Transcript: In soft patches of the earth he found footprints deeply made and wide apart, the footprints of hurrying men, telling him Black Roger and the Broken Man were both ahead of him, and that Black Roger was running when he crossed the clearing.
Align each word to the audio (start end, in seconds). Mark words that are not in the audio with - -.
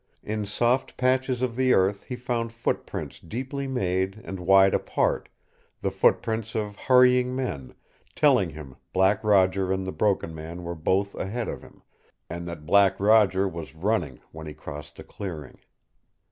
In 0.23 0.47
soft 0.47 0.97
patches 0.97 1.43
of 1.43 1.55
the 1.55 1.73
earth 1.75 2.05
he 2.05 2.15
found 2.15 2.51
footprints 2.51 3.19
deeply 3.19 3.67
made 3.67 4.19
and 4.23 4.39
wide 4.39 4.73
apart, 4.73 5.29
the 5.83 5.91
footprints 5.91 6.55
of 6.55 6.75
hurrying 6.75 7.35
men, 7.35 7.75
telling 8.15 8.49
him 8.49 8.77
Black 8.93 9.23
Roger 9.23 9.71
and 9.71 9.85
the 9.85 9.91
Broken 9.91 10.33
Man 10.33 10.63
were 10.63 10.73
both 10.73 11.13
ahead 11.13 11.47
of 11.47 11.61
him, 11.61 11.83
and 12.31 12.47
that 12.47 12.65
Black 12.65 12.99
Roger 12.99 13.47
was 13.47 13.75
running 13.75 14.19
when 14.31 14.47
he 14.47 14.55
crossed 14.55 14.95
the 14.95 15.03
clearing. 15.03 15.59